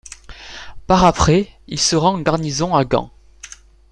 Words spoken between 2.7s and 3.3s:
à Gand.